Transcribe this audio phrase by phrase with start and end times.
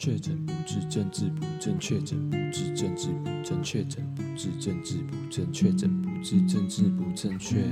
[0.00, 7.62] 确诊不治，政治不正确；确诊不治，政治不正确；确诊不治，政治不正确；确诊不治，政治不正确。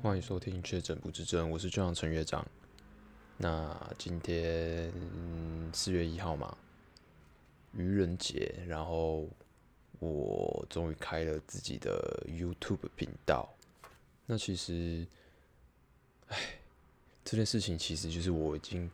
[0.00, 2.42] 欢迎收听《确诊不治症》，我是队长陈乐长。
[3.36, 4.90] 那今天
[5.74, 6.56] 四月一号嘛，
[7.74, 9.28] 愚人节，然后
[9.98, 13.54] 我终于开了自己的 YouTube 频道。
[14.24, 15.06] 那其实，
[16.28, 16.38] 哎，
[17.22, 18.90] 这件事情其实就是我已经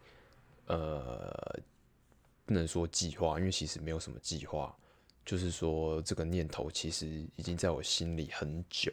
[0.67, 1.61] 呃。
[2.49, 4.75] 不能说计划，因为其实没有什么计划。
[5.23, 8.91] 就是说，这个念头其实已经在我心里很久，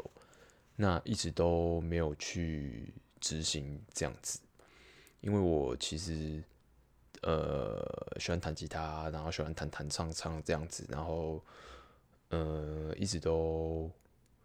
[0.75, 4.41] 那一直都没有去执行这样子。
[5.21, 6.43] 因为我其实
[7.21, 7.81] 呃
[8.19, 11.41] 喜欢弹吉他，然后喜欢弹弹唱唱这样子，然后
[12.31, 13.89] 呃一直都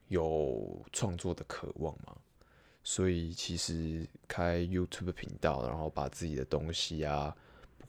[0.07, 2.17] 有创作的渴望嘛。
[2.85, 7.37] 所以其实开 YouTube 频道，然后把自己的东西啊。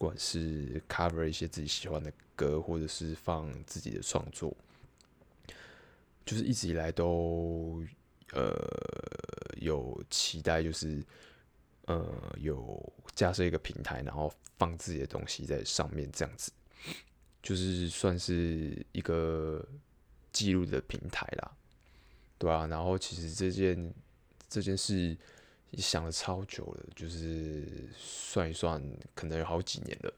[0.02, 4.52] 不管是 cover 一些自己喜欢的歌，或者是放自己的创作，
[6.26, 7.86] 就是一直以来都
[8.34, 8.52] 呃
[9.58, 11.06] 有期待，就是
[11.86, 16.52] 呃有架设一个平台，然后放自己的东西在上面，这样子，
[17.44, 19.64] 就是算是一个
[20.32, 21.52] 记录的平台啦，
[22.40, 23.94] 对啊，然后其实这件
[24.50, 25.16] 这件事。
[25.78, 28.84] 想了超久了，就是算一算，
[29.16, 30.14] 可能有好几年了。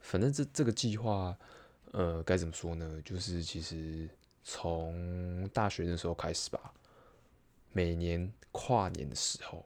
[0.00, 1.36] 反正这这个计划，
[1.92, 3.02] 呃，该怎么说呢？
[3.04, 4.08] 就是其实
[4.42, 6.72] 从大学的时候开始吧，
[7.72, 9.64] 每年跨年的时候，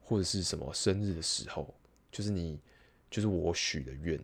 [0.00, 1.74] 或者是什么生日的时候，
[2.10, 2.60] 就是你，
[3.10, 4.22] 就是我许的愿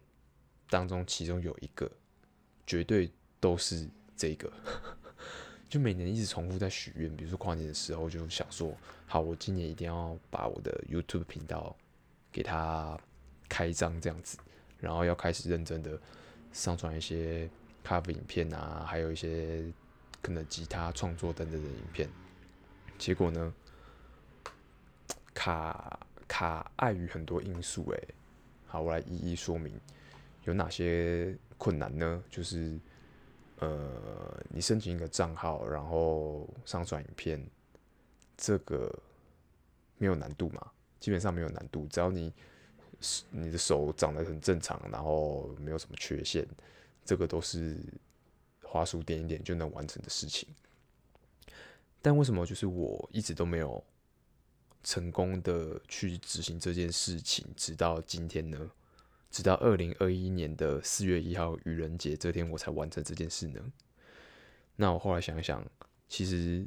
[0.69, 1.91] 当中，其中有一个，
[2.67, 4.53] 绝对都是这个。
[5.69, 8.75] 就每年一直重复在许愿，比如说跨年的时候，就想说，
[9.07, 11.77] 好，我今年一定要把我的 YouTube 频道
[12.33, 12.99] 给它
[13.51, 14.39] 开张这样子，
[14.81, 16.01] 然后要开始认真的
[16.55, 17.51] 上传一些
[17.85, 19.63] cover 影片啊，还有一些
[20.23, 22.09] 可能吉他创作等等的影片。
[22.97, 23.55] 结果呢，
[25.35, 28.09] 卡卡碍于很多因素，诶，
[28.67, 29.79] 好，我来一一说明
[30.45, 32.25] 有哪些困难呢？
[32.31, 32.79] 就是。
[33.61, 37.45] 呃，你申请一个账号，然后上传影片，
[38.37, 38.93] 这个
[39.97, 40.71] 没有难度嘛？
[41.01, 42.33] 基本上没有难度，只要你
[43.31, 46.47] 你的手长得很正常，然后没有什么缺陷，
[47.05, 47.77] 这个都是
[48.63, 50.49] 滑鼠点一点就能完成的事情。
[52.01, 53.83] 但为什么就是我一直都没有
[54.85, 58.71] 成功的去执行这件事情，直到今天呢？
[59.31, 63.61] 直到二零二一年的四月一号愚人节这天，我才完成这件事呢。
[64.75, 65.63] 那我后来想一想，
[66.09, 66.67] 其实，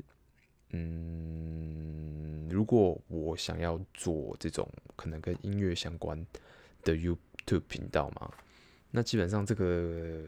[0.69, 6.23] 嗯，如果我想要做这种可能跟音乐相关
[6.83, 8.31] 的 YouTube 频道嘛，
[8.91, 10.23] 那基本上这个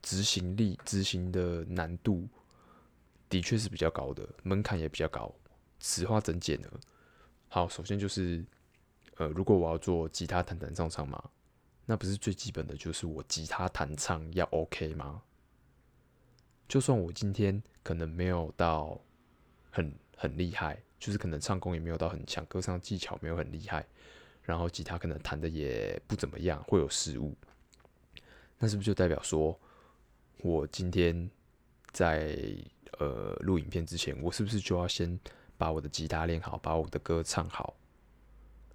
[0.00, 2.28] 执行力、执行的难度
[3.28, 5.34] 的确是比较高的，门槛也比较高。
[5.80, 6.70] 此话怎讲呢？
[7.48, 8.44] 好，首先就是。
[9.18, 11.22] 呃，如果我要做吉他弹弹唱唱嘛，
[11.84, 15.22] 那不是最基本的就是我吉他弹唱要 OK 吗？
[16.68, 19.00] 就算我今天可能没有到
[19.70, 23.84] 很很厉害，就是可能唱功也没有到很强，歌唱技巧没有很厉害，
[24.42, 27.34] 然后吉他可能弹的也不怎么样，会有失误，
[28.58, 29.58] 那是不是就代表说，
[30.42, 31.28] 我今天
[31.90, 32.38] 在
[32.98, 35.18] 呃录影片之前，我是不是就要先
[35.56, 37.74] 把我的吉他练好，把我的歌唱好？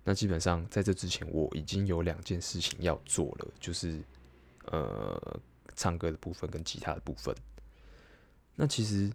[0.05, 4.03] 那基本上在这之前，我已经有两件事情要做了，就是
[4.65, 5.39] 呃
[5.75, 7.33] 唱歌的部分跟吉他的部分。
[8.53, 9.09] 那其实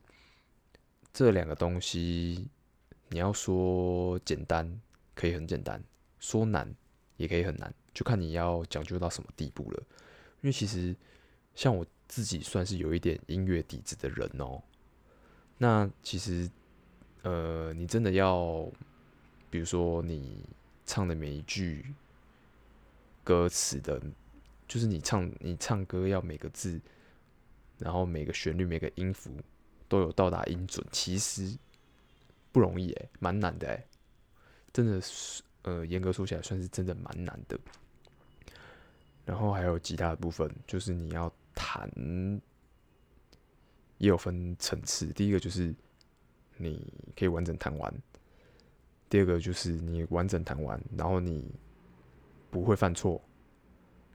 [1.13, 2.49] 这两个东西，
[3.11, 4.81] 你要说简单
[5.15, 5.79] 可以很简单，
[6.21, 6.75] 说难
[7.19, 9.83] 也可以很难，就看你要讲究到什么地步了。
[10.41, 10.97] 因为其实
[11.55, 14.63] 像我自己算是有一点音乐底子的人哦。
[15.59, 16.51] 那其实
[17.21, 18.67] 呃，你真的要，
[19.51, 20.43] 比如说你。
[20.89, 21.95] 唱的每一句
[23.23, 24.03] 歌词的，
[24.67, 26.81] 就是你唱你唱歌要每个字，
[27.79, 29.31] 然后每个旋律每个音符
[29.87, 31.55] 都有到达音准，其实
[32.51, 33.85] 不容易哎，蛮难的哎，
[34.73, 37.61] 真的是呃严格说起来算是真的蛮难的。
[39.27, 41.87] 然后还有吉他部分，就是你要弹
[43.99, 45.75] 也有分层次，第一个就是
[46.57, 47.95] 你可以完整弹完。
[49.09, 51.51] 第二个就是你完整弹完，然后你
[52.51, 53.21] 不会犯错，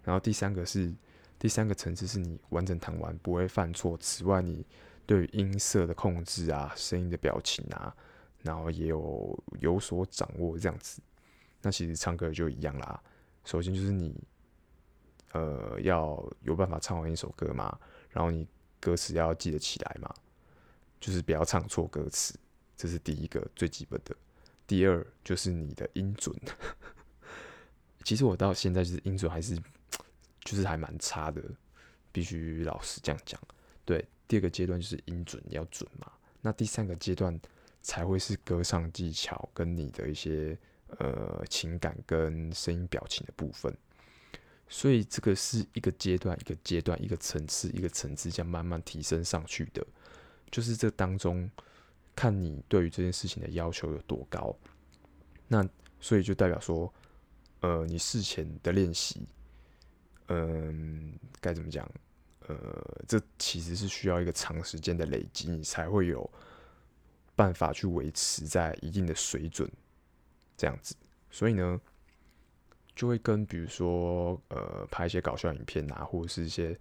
[0.03, 0.93] 然后第三个是
[1.39, 3.97] 第三个层次是你完整弹完不会犯错。
[3.97, 4.65] 此外，你
[5.05, 7.95] 对音色的控制啊、声音的表情啊，
[8.41, 11.01] 然后也有有所掌握这样子。
[11.61, 13.01] 那其实唱歌就一样啦。
[13.45, 14.15] 首先就是你
[15.31, 17.77] 呃要有办法唱完一首歌嘛，
[18.09, 18.47] 然后你
[18.79, 20.13] 歌词要记得起来嘛，
[20.99, 22.37] 就是不要唱错歌词，
[22.77, 24.15] 这是第一个最基本的。
[24.65, 26.35] 第二就是你的音准，
[28.03, 29.55] 其实我到现在就是音准还是
[30.43, 31.41] 就是还蛮差的，
[32.11, 33.39] 必须老实这样讲。
[33.85, 36.11] 对，第二个阶段就是音准要准嘛，
[36.41, 37.37] 那第三个阶段
[37.81, 40.57] 才会是歌唱技巧跟你的一些
[40.97, 43.75] 呃情感跟声音表情的部分。
[44.69, 49.85] 所以这个是一个阶段一个阶段一个层次一个层次这样慢慢提升上去的，
[50.49, 51.51] 就是这当中。
[52.15, 54.55] 看你对于这件事情的要求有多高，
[55.47, 55.67] 那
[55.99, 56.93] 所以就代表说，
[57.61, 59.27] 呃，你事前的练习，
[60.27, 61.89] 嗯，该怎么讲？
[62.47, 66.29] 呃，这其实是需要一个长时间的累积，你才会有
[67.35, 69.69] 办法去维持在一定的水准，
[70.57, 70.93] 这样子。
[71.31, 71.79] 所以呢，
[72.95, 76.77] 就会跟比如说，呃，拍一些搞笑影片啊，或者是一些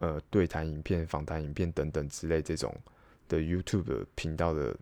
[0.00, 2.74] 呃对谈影片、访谈影片等等之类这种。
[3.28, 4.76] 的 YouTube 频道的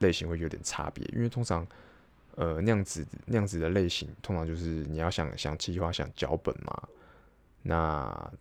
[0.00, 1.66] 类型会有点差别，因为通常，
[2.36, 6.88] 呃，那样子那样子的类型，通常就是你要想想计划、想脚本嘛。
[7.62, 8.32] 那，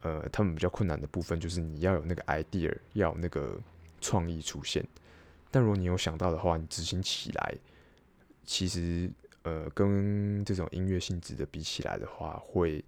[0.00, 3.56] 呃，他们比较困难的部分就是你要有那个 idea，要有那个
[4.00, 4.84] 创意出现。
[5.50, 7.54] 但如果你有想到的话，你执行起来，
[8.44, 9.08] 其实，
[9.42, 12.84] 呃，跟这种音乐性质的比起来的话，会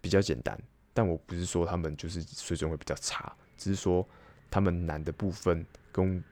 [0.00, 0.58] 比较简单。
[0.94, 4.08] 但我不是说他们就是水准会比较差，只是说。
[4.50, 6.22] 他们难的部分跟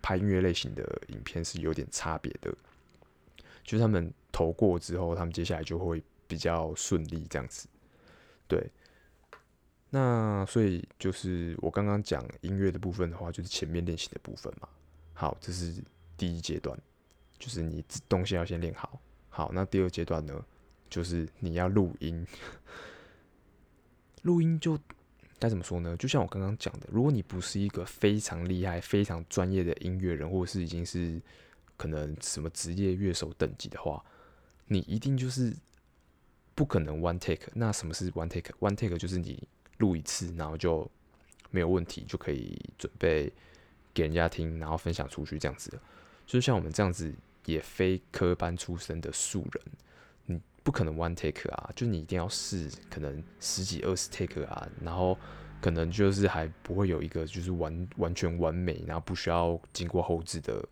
[0.00, 2.54] 拍音乐类型的影片是有点差别的，
[3.64, 7.68] 就是他们投过之后，他们接下来就会比较顺利这样子。
[8.46, 8.70] 对，
[9.90, 14.68] 那所以就是我刚刚讲音乐的部分的话，就是前面练习的部分嘛。
[15.12, 15.82] 好，这是
[16.16, 16.78] 第一阶段，
[17.38, 19.00] 就是你东西要先练好。
[19.28, 20.44] 好，那第二阶段呢，
[20.88, 22.24] 就是你要录音，
[24.22, 24.78] 录音就。
[25.40, 25.96] 该怎么说呢？
[25.96, 31.20] 就像我刚刚讲的，如果你不是一个非常厉害、非常专业的音乐人，或者是已经是
[31.76, 34.04] 可能什么职业乐手等级的话，
[34.66, 35.54] 你一定就是
[36.54, 37.50] 不可能 one take。
[37.54, 39.46] 那什么是 one take？one take 就是你
[39.78, 40.90] 录一次，然后就
[41.50, 43.32] 没有问题，就可以准备
[43.94, 45.78] 给人家听，然后分享出去这样子的。
[46.26, 47.14] 就像我们这样子，
[47.46, 49.62] 也非科班出身的素人。
[50.68, 55.16] 不可能 one take 啊，就你一定要试，可能十几二十 take 啊，然后
[55.62, 60.68] 可能就是还不会有一个就是完完全完美，然后不需要经过后置的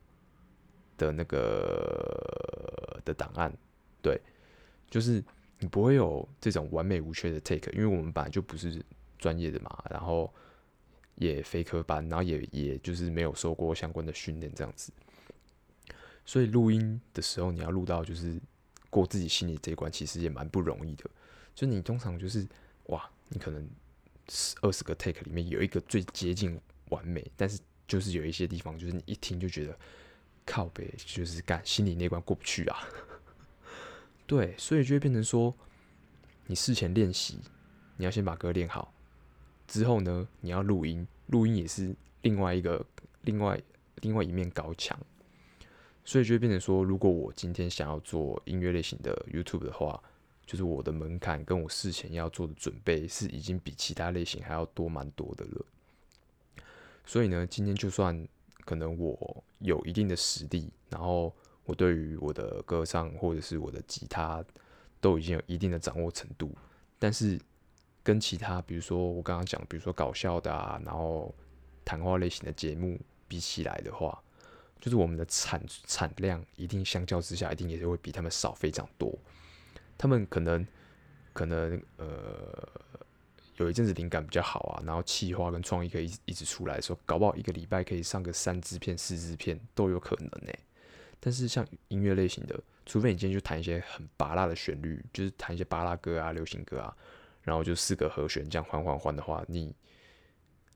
[0.99, 3.51] 的那个的档案，
[4.03, 4.21] 对，
[4.91, 5.25] 就是
[5.61, 8.85] 你不会有这种完美无缺的 take，因为我们本来就不是
[9.17, 10.31] 专业的嘛，然后
[11.15, 14.93] 也非科班，然后也也就是没有受过相关的训练这样子，
[16.27, 18.39] 所以录音的时候你要录到就是。
[18.97, 21.05] 过自己心里这一关其实也蛮不容易的，
[21.55, 22.47] 就你通常就是
[22.85, 23.69] 哇，你可能
[24.63, 26.59] 二十个 take 里面有一个最接近
[26.89, 29.79] 完美，但是就是有一些地方就是你一听就觉得
[30.47, 32.89] 靠北，就是干心里那关过不去啊。
[34.27, 35.55] 对，所以就会变成说，
[36.47, 37.39] 你事前练习，
[37.99, 38.93] 你要先把歌练好，
[39.69, 42.85] 之后呢，你要录音，录音也是另外一个
[43.23, 43.61] 另外
[43.97, 44.99] 另外一面高墙。
[46.07, 50.01] 所以就会变成说，如果我今天想要做音乐类型的 YouTube 的话，
[50.47, 55.67] 就是我的门槛跟我事前要做的准备是已经比其他类型还要多蛮多的了。
[57.05, 58.27] 所以呢，今天就算
[58.65, 64.45] 可能我有一定的实力，然后我对于我的歌唱或者是我的吉他
[65.01, 66.55] 都已经有一定的掌握程度，
[67.01, 67.37] 但是
[68.05, 71.35] 跟其他比如说我刚刚讲，比如说搞笑的啊，然后
[71.85, 74.23] 谈话类型的节目比起来的话，
[74.81, 79.13] 就是我们的产产量一定相较之下，一定也是会比他们少非常多。
[79.99, 80.65] 他们可能
[81.33, 82.69] 可能呃
[83.57, 90.53] 有一阵子灵感比较好啊，然后企划跟创意可以一直出来的时候，搞不好一个礼拜可以上个三支片、四支片都有可能呢。
[91.19, 96.95] 但是像音乐类型的，除非你今天就弹一些很拔辣的旋律，就是弹一些巴拉歌啊、流行歌啊，
[97.43, 99.75] 然后就四个和弦这样换换换的话，你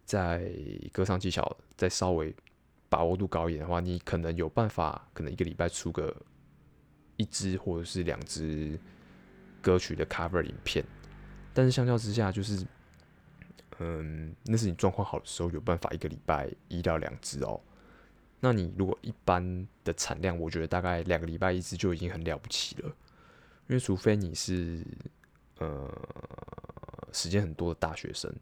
[0.04, 0.50] 在
[0.92, 2.34] 歌唱技巧再稍微。
[2.90, 6.14] 把握度高一点的话，你可能有办法，可能一个礼拜出个
[7.16, 8.78] 一支或者是两支
[9.62, 10.84] 歌曲的 cover 影片。
[11.54, 12.66] 但是相较之下，就是，
[13.78, 17.60] 嗯，那是你状况好的时候有办法一个礼拜一到两支哦。
[18.40, 22.88] 那你如果一般的产量，我觉得大概两个礼拜一支就已经很了不起了。
[23.68, 24.84] 因为除非你是，
[25.58, 25.88] 呃，
[27.12, 28.34] 时间很多的大学生。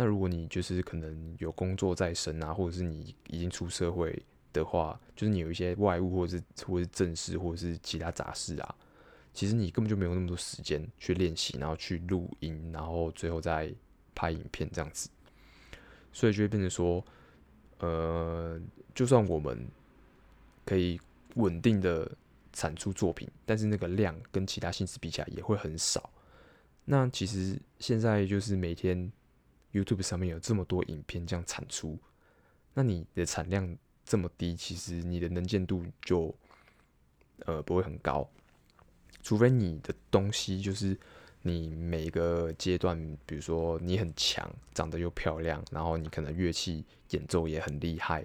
[0.00, 4.16] 那如果你就是可能有工作在身啊，或者是你已经出社会
[4.52, 8.74] 的话，就是你有一些外务或者是或者是正事或者是其他杂事啊，
[9.34, 13.74] 其实你根本就没有那么多时间去练习，然后去录音，然后最后再
[14.14, 15.10] 拍影片这样子，
[16.12, 17.04] 所以就会变成说，
[17.80, 18.60] 呃，
[18.94, 19.68] 就算我们
[20.64, 21.00] 可以
[21.34, 22.08] 稳定的
[22.52, 26.08] 产出作品，但是那个量跟其他性质比起来也会很少。
[26.84, 29.10] 那其实现在就是每天
[29.82, 31.98] YouTube 上面有这么多影片这样产出，
[32.74, 36.34] 那你的产量这么低，其实你的能见度就
[37.46, 38.28] 呃不会很高。
[39.22, 40.96] 除非你的东西就是
[41.42, 48.24] 你每个阶段，比如说你很强，长得又漂亮，然后你可能乐器演奏也很厉害，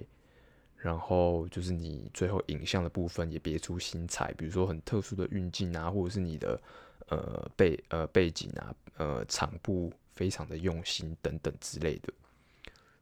[0.77, 6.62] 然后就是你最后影像的部分也别出心裁，比如说很特殊的运镜啊，或者是你的
[7.10, 12.13] 呃背呃背景啊，呃场布非常的用心等等之类的，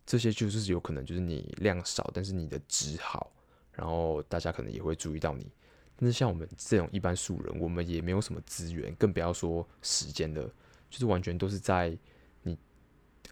[0.06, 3.32] 这些就是有可能就是你量少，但是你的质好，
[3.74, 5.50] 然后大家可能也会注意到你。
[5.96, 10.41] 但是像我们这种一般素人，我们也没有什么资源，更不要说时间了，
[10.89, 11.96] 就是完全都是在
[12.41, 12.58] 你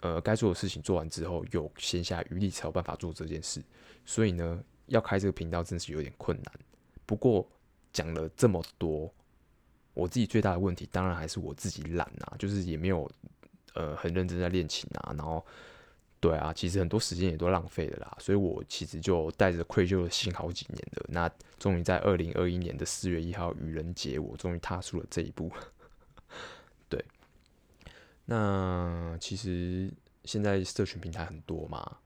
[0.01, 3.63] 呃该做的事情做完之后，有闲暇余力才有办法做这件事。
[4.05, 6.53] 所以呢，要开这个频道真是有点困难。
[7.07, 7.49] 不过
[7.91, 9.11] 讲了这么多，
[9.95, 13.09] 我自己最大的问题当然还是我自己懒啊，就是也没有
[13.73, 15.45] 呃很认真在练琴啊，然后。
[16.21, 21.05] 对啊，其实很多时间也都浪费了啦，所以我其实就带着愧疚的心好几年了。
[21.07, 25.49] 那终于在二零二一年的四月一号愚人节，我终于踏出了这一步。
[26.89, 27.01] 对，
[28.25, 29.89] 那其实
[30.25, 31.99] 现在社群平台很多嘛，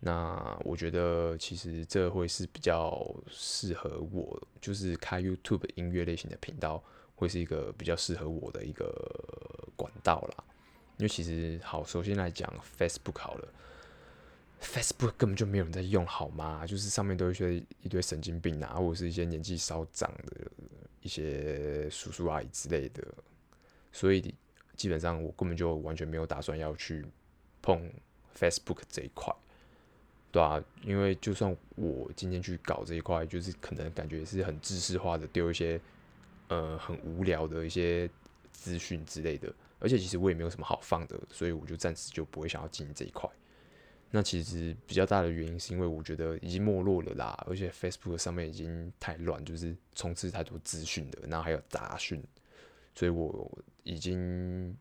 [0.00, 6.82] 那我觉得其实这会是比较适合我，就是开 YouTube 音乐类型的频道，
[7.14, 8.90] 会是一个比较适合我的一个
[9.76, 10.44] 管道啦。
[10.98, 13.48] 因为其实好，首先来讲 Facebook 好了
[14.60, 16.66] ，Facebook 根本就没有人在用，好吗？
[16.66, 20.50] 就是上面都是一些一堆神经病啊，或者是一些年纪稍长的
[21.00, 23.06] 一些叔叔阿姨之类的，
[23.92, 24.34] 所以
[24.74, 27.06] 基本上我根本就完全没有打算要去
[27.62, 27.88] 碰
[28.36, 29.32] Facebook 这一块，
[30.32, 35.80] 对啊，因为就算我今天去搞这一块，就是可能感觉是很知识化的丢一些
[36.48, 38.10] 呃很无聊的一些
[38.50, 39.54] 资讯之类的。
[39.78, 43.28] 而且其实我也没有什么好放的，所以我就暂时就不会想要经营这一块。
[44.10, 52.24] 那其实比较大的原因是因为我觉得已经没落了啦，而且 Facebook 上面已经太乱，就是充斥太多资讯的，然后还有杂讯，
[52.94, 54.74] 所以我已经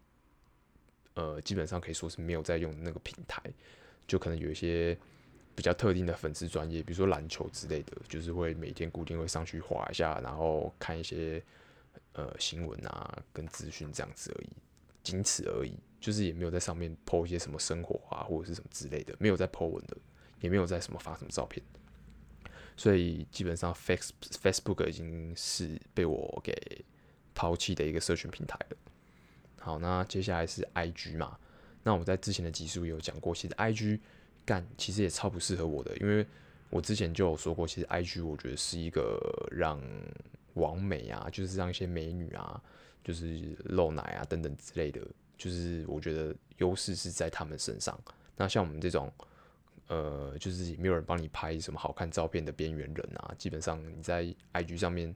[1.16, 3.44] 呃基本上可以说是没有在用那个平台，
[4.08, 4.98] 就可能有一些
[5.56, 11.44] 比较特定的粉丝专业，比如说篮球之类的，就是会每天固定会上去划一下，然后看一些
[12.14, 14.48] 呃新闻啊跟资讯这样子而已。
[15.08, 19.96] 仅此而已，就是也没有在上面 po 一些什么生活啊，或者是什么之类的，没有在 po 文的，
[20.42, 21.64] 也没有在什么发什么照片，
[22.76, 26.54] 所以基本上 Face Facebook 已经是被我给
[27.34, 28.78] 抛弃的一个社群平台了。
[29.60, 31.40] 好，那接下来是 IG 嘛，
[31.84, 34.00] 那我在之前的集数也有讲过，其实 IG
[34.46, 36.26] 干其实也超不适合我的，因为
[36.70, 39.82] 我之前就有说过，其实 IG 我觉得是一个让
[40.56, 42.62] 网美啊，就是让一些美女啊。
[43.04, 45.02] 就是露奶啊等等之类的，
[45.38, 47.98] 就是我觉得优势是在他们身上。
[48.36, 49.12] 那像我们这种，
[49.88, 55.16] 呃，就是没有人帮你拍什么好看照片的边缘人啊，基本上你在 IG 上面，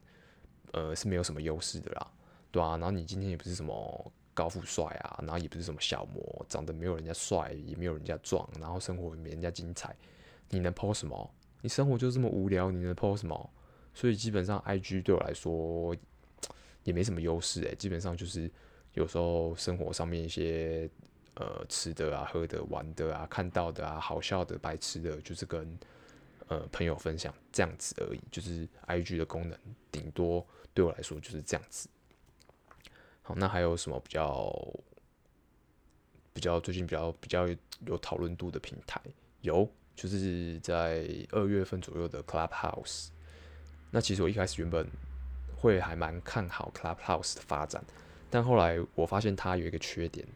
[0.72, 2.10] 呃，是没有什么优势的啦，
[2.50, 2.70] 对啊。
[2.78, 9.94] 然后你今天也不是什么高富帅啊，然后也不是什么小模，长得没有人家帅，也没有人家壮，然后生活也没人家精彩，
[10.48, 11.34] 你能 po 什么？
[11.60, 13.50] 你生活就这么无聊，你能 po 什么？
[13.94, 15.94] 所以基本上 IG 对我来说。
[16.84, 18.50] 也没什么优势诶，基本上就是
[18.94, 20.90] 有时候生活上面一些
[21.34, 25.78] 呃吃的啊、喝的、玩的啊、看到的啊、好笑的、白痴的，就是跟
[26.48, 28.20] 呃朋友分享这样子而已。
[28.30, 29.58] 就是 IG 的功能，
[29.90, 31.88] 顶多对我来说就是这样子。
[33.22, 34.52] 好，那还有什么比较
[36.32, 37.46] 比较最近比较比较
[37.86, 39.00] 有讨论度的平台？
[39.42, 43.08] 有，就是在二月份左右的 Clubhouse。
[43.90, 44.86] 那其实我一开始原本。
[45.62, 47.82] 会还蛮看好 Clubhouse 的发展，
[48.28, 50.26] 但后来我发现它有一个缺点，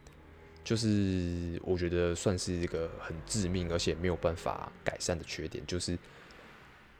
[0.63, 5.99] 就是我觉得算是一个很致命而且没有办法改善的缺点，就是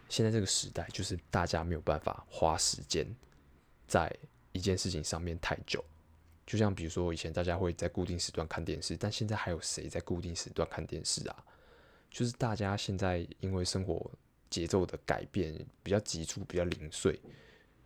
[0.09, 3.07] 现在这个时代，就是大家没有办法花时间
[3.87, 4.13] 在
[4.51, 5.81] 一件事情上面太久。
[6.45, 11.45] 就像比如说以前大家会在固定时段看电视，但现在还有谁在固定时段看电视啊？
[12.11, 14.11] 就是大家现在因为生活
[14.49, 17.17] 节奏的改变比较急促，比较零碎。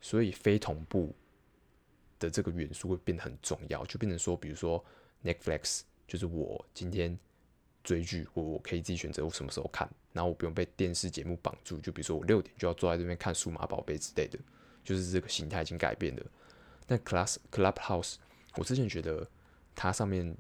[0.01, 1.15] 所以非同步
[2.19, 4.83] 的这个元素会变得很重要，就变成说，比如说
[5.23, 7.17] Netflix，就是我今天
[7.83, 11.79] 追剧，我我可以自己选择我什么时候看，然后我不用被电视节目绑住。
[11.79, 14.37] 就比如说我六点就要坐在这边看《数码宝贝》之类的，
[14.83, 16.25] 就是这个形态已经改变了。
[16.85, 18.15] 但 Class Clubhouse，
[18.55, 19.27] 我之前觉得
[19.75, 20.35] 它上面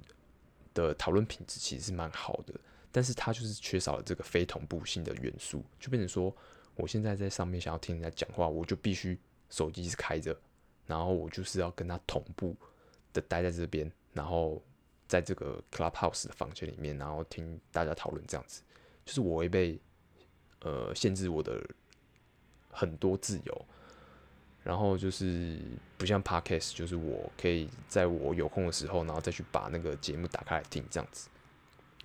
[0.73, 2.53] 的讨论品质其实是蛮好的，
[2.91, 6.35] 但是它就是缺少了这个非同步性的元素，就变成说，
[6.75, 9.17] 我现在在上面想要听人家讲话，我就必须
[9.51, 10.35] 手机是开着，
[10.87, 12.55] 然后我就是要跟他同步
[13.13, 14.59] 的待在这边，然后
[15.07, 18.63] 在这个 Clubhouse 的房间里面，然后听大家讨论这样子，
[19.05, 19.79] 就是我会被
[20.61, 21.63] 呃限制我的
[22.71, 23.65] 很多自由。
[24.63, 25.59] 然后就是
[25.97, 31.27] 不像 Podcast，就是我可以在我有空的时候，然后再去把那个节目打开来听这样子。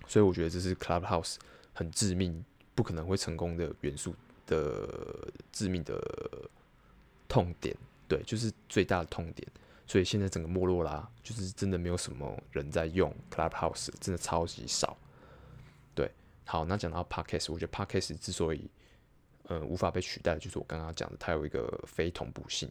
[0.07, 1.35] 所以我觉得这是 Clubhouse
[1.71, 4.15] 很致命、不可能会成功的元素
[4.47, 6.01] 的致命的
[7.27, 7.75] 痛点，
[8.07, 9.47] 对，就是最大的痛点。
[9.85, 14.97] 所以现在整个没落啦，就是真的没有什么人在用 Clubhouse，真的超级少。
[15.95, 16.11] 对，
[16.43, 18.69] 好，那讲到 Podcast，我觉得 Podcast 之所以
[19.43, 22.69] 呃，无法被取代就是我刚刚讲的，它有一个非同步性，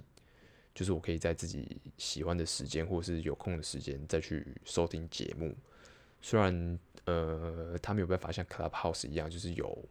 [0.75, 5.57] 就是我可以在自己喜欢的时间或是有空的时间再去收听节目。
[6.21, 9.89] 虽然呃，它没有办法像 Clubhouse 一样，就是有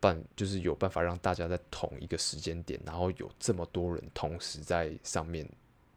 [0.00, 5.48] 办，就是有办法让大家在同一个时间点，然后有这么多人同时在上面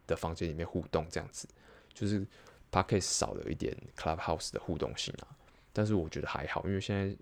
[0.06, 1.48] 的房间里面互动，这样子，
[1.92, 2.26] 就是
[2.70, 5.28] Podcast 少了一点 Clubhouse 的互动性啊。
[5.72, 7.16] 但是我觉得还好，因为现在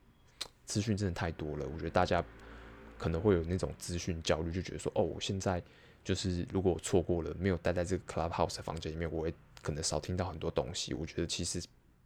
[0.64, 2.24] 资讯真的太多了，我觉得大家。
[2.98, 5.62] 可能会有那种资讯焦虑，就觉得说，哦，我现在
[6.04, 10.92] 就是如果我错过了，没有待在这个 Clubhouse 的房间里面，我会可能少听到很多东西。
[10.92, 11.62] 我觉得其实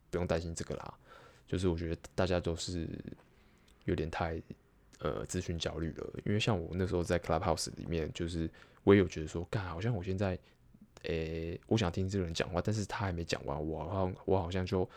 [0.08, 0.94] 不用担心这个啦，
[1.48, 2.88] 就是我觉得大家都是
[3.86, 4.40] 有点太
[4.98, 6.10] 呃资讯焦虑了。
[6.24, 8.50] 因为像我那时候在 Clubhouse 里面，就是
[8.82, 10.38] 我也有觉得说，干，好像我现在，
[11.02, 14.88] 诶、我想听这个人讲话，但是他还没讲完，我好像我好像就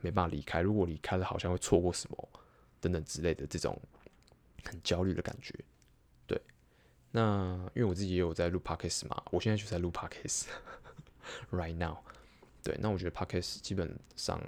[0.00, 0.60] 没办法离开。
[0.60, 2.28] 如果离开了，好像会错过什么
[2.80, 3.80] 等等之类的这种。
[4.68, 5.54] 很焦虑的感觉，
[6.26, 6.40] 对。
[7.12, 11.98] 那因为我自己也有在录 podcast 嘛，我现在就在录 podcast，right now。
[12.64, 14.42] 对，那我觉得 podcast 基本上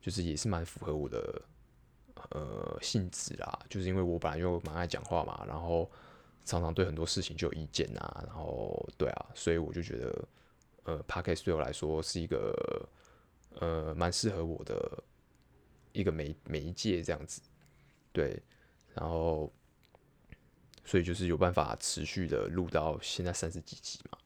[0.00, 1.42] 就是也是蛮符合我的
[2.30, 5.90] 呃性质啦，就是因为我本来就蛮爱讲话嘛，然后
[6.44, 10.28] 常常对很多事情就有意见啊，然后对啊，所以我就觉得
[10.84, 12.88] 呃 podcast 对我来说是一个
[13.58, 15.02] 呃蛮适合我的
[15.92, 17.40] 一个媒媒介这样子，
[18.12, 18.42] 对。
[18.94, 19.50] 然后，
[20.84, 24.18] 所以就是有办法持续的录到现在三十几集嘛，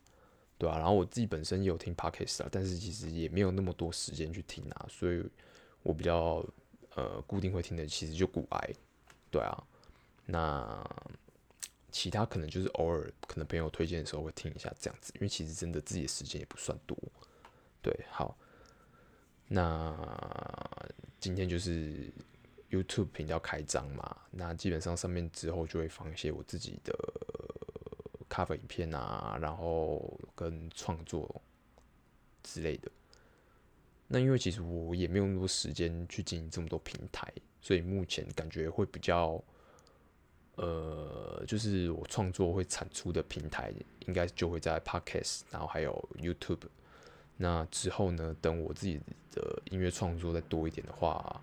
[0.58, 5.22] 对啊，然后我自己本身也有听 Podcast 啊，但是其实也没有那么多时间去听啊，所以
[5.84, 6.44] 我比较
[6.96, 8.74] 呃固定会听的其实就股癌，
[9.30, 9.56] 对啊，
[10.26, 10.84] 那
[11.92, 16.98] 其他可能就是偶尔可能朋友推荐的时候会听一下这样子，因为其实真的自己的时间也不算多，
[17.80, 18.36] 对，好，
[19.46, 19.96] 那
[21.20, 22.12] 今天就是。
[22.68, 26.92] YouTube 频道开张嘛，那基本上上面之后就会放一些我自己的
[28.28, 31.40] cover 影片啊，然后跟创作
[32.42, 32.90] 之类的。
[34.08, 37.26] 那因为其实我也没有那么多时间去经营这么多平台，
[37.60, 39.42] 所以目前感觉会比较，
[40.56, 43.72] 呃，就是我创作会产出的平台
[44.06, 46.68] 应该就会在 Podcast，然后还有 YouTube。
[47.36, 51.42] 那之后呢，等我自己的音乐创作再多一点的话。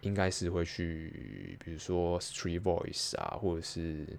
[0.00, 4.18] 应该是会去，比如说 Street Voice 啊，或者是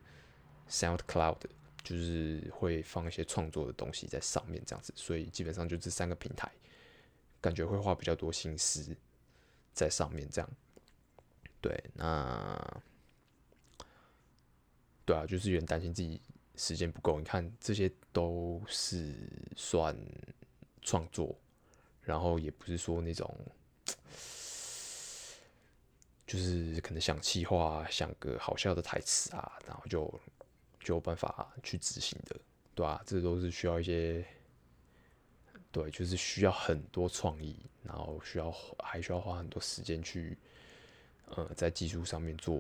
[0.70, 1.40] SoundCloud，
[1.84, 4.94] 就是会放一些创作的东西在上面，这样子。
[4.96, 6.50] 所以基本上就这三个平台，
[7.44, 8.96] 感觉会花比较多心思
[9.74, 10.50] 在上面，这样。
[11.60, 12.82] 对，那
[15.06, 16.22] 对啊，就是有点担心自己
[16.56, 17.20] 时间不够。
[17.20, 19.14] 你看，这些都是
[19.58, 19.94] 算
[20.82, 21.38] 创作，
[22.02, 23.30] 然后也不是说那种。
[26.26, 30.22] 就是可能想气话，想个好笑的台词啊，然后就
[30.80, 32.36] 就有办法去执行的，
[32.74, 33.00] 对、啊？
[33.06, 34.26] 这都是需要一些，
[35.74, 40.38] 对，就是需要很多创意，然后需要还需要花很多时间去，
[41.26, 42.58] 呃，在技术上面做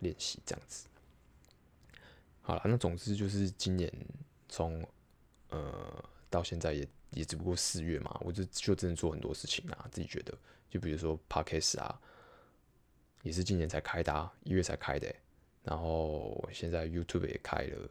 [0.00, 0.86] 练习，这样子。
[2.42, 3.90] 好了，那总之就是今年
[4.48, 4.86] 从
[5.48, 10.36] 呃到现在也也只不过四月嘛，我就就真的做很多事情啊，自己觉得，
[10.68, 11.98] 就比如说 Podcast 啊。
[13.22, 15.12] 也是今年才开的，啊，一月才开的，
[15.64, 17.90] 然后现在 YouTube 也开了，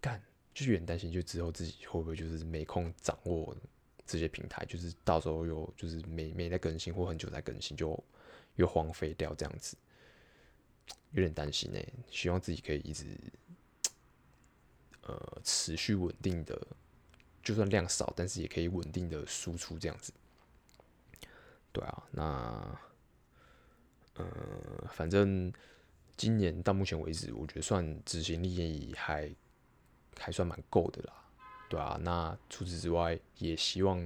[0.00, 0.22] 干，
[0.54, 3.56] 就是有点担心，就之后自己会不会就是没空掌握
[4.06, 8.02] 这些平台，就是到时候又就是没没在更新或很久才更新，就
[8.56, 9.76] 又荒废掉这样子，
[11.12, 11.78] 有点担心呢。
[12.10, 13.06] 希望自己可以一直
[15.02, 16.66] 呃持续稳定的，
[17.42, 20.12] 就算量少，但是也可以稳定的输出这样子。
[21.72, 22.78] 对啊，那。
[24.16, 24.26] 嗯，
[24.92, 25.50] 反正
[26.18, 29.34] 今年到目前为止，我觉得算执行力还
[30.18, 31.12] 还算蛮够的啦。
[31.68, 33.98] 对啊，那除此之外，也希望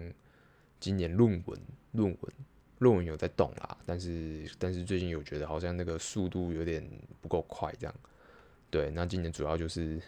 [0.78, 1.60] 今年论文、
[1.92, 2.32] 论文、
[2.78, 6.88] 论文有在动啦，但是但是最近有觉得好像那个速度有点
[7.20, 7.94] 不够快，这样。
[8.70, 10.00] 对，那今年主要就是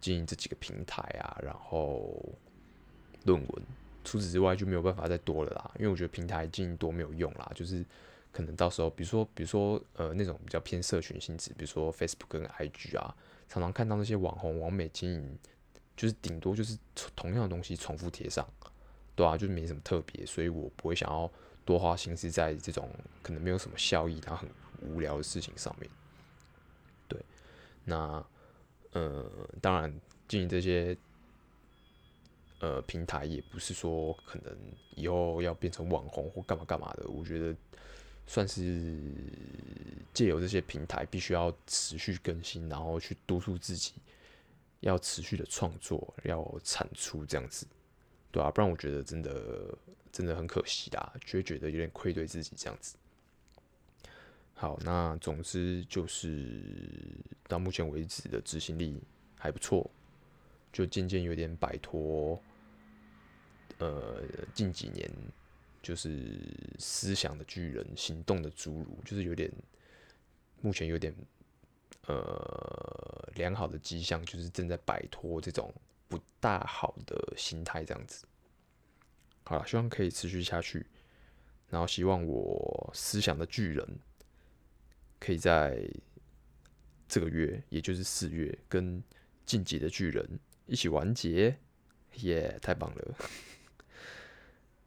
[0.00, 2.14] 经营这几个平台啊，然后
[3.24, 3.62] 论文，
[4.04, 7.84] 除此之外就没有办法再多了啦，因为我觉得平台经营多没有用啦，就是
[8.30, 13.16] 可能到时候，比如说比如说呃那种比较偏社群性质，比如说 Facebook 跟 IG 啊，
[13.48, 15.38] 常常看到那些网红网美经营。
[15.96, 16.76] 就是顶多就是
[17.14, 18.44] 同样的东西重复贴上，
[19.14, 21.30] 对啊，就是没什么特别，所以我不会想要
[21.64, 22.90] 多花心思在这种
[23.22, 24.50] 可能没有什么效益、然后很
[24.82, 25.88] 无聊的事情上面。
[27.06, 27.24] 对，
[27.84, 28.26] 那
[28.90, 29.24] 呃，
[29.62, 30.96] 当然经营这些
[32.58, 34.52] 呃平台也不是说可能
[34.96, 37.54] 以后要变成网红或干嘛干嘛的，我觉得
[38.26, 38.98] 算是
[40.12, 43.92] 借由这些平台，必须要持续更新，然后去督促自己。
[44.80, 47.66] 要持续的创作，要产出这样子，
[48.30, 49.74] 对啊，不然我觉得真的
[50.12, 52.94] 真的很可惜啦，就会觉得有点愧对自己这样子。
[54.52, 56.62] 好，那总之就是
[57.48, 59.00] 到目前为止的执行力
[59.36, 59.90] 还不错，
[60.70, 62.38] 就渐渐有点摆脱，
[63.78, 65.10] 呃，近几年
[65.84, 66.40] 就是
[66.80, 69.48] 思想的巨人，行动的侏儒，就是有点
[70.60, 71.14] 目前有点。
[72.06, 75.72] 呃，良好的迹象就是正在摆脱这种
[76.06, 78.26] 不大好的心态，这样子。
[79.42, 80.84] 好了，希望可以持续下去，
[81.70, 83.98] 然后希望我思想的巨人
[85.18, 85.88] 可以在
[87.08, 89.02] 这个月，也就是四月，跟
[89.46, 91.56] 进击的巨人一起完结，
[92.16, 93.14] 耶，太棒了！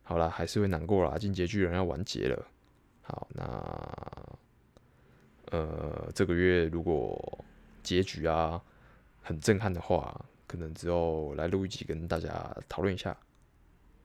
[0.08, 2.48] 好了，还是会难过啦，进结局人要完结了。
[3.02, 4.38] 好，那。
[5.50, 7.46] 呃，这个月如果
[7.82, 8.62] 结局啊
[9.22, 10.14] 很震撼的话，
[10.46, 13.16] 可能之后来录一集跟大家讨论一下。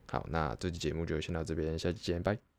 [0.09, 2.52] 好，那这期节目就先到这边，下期见，拜。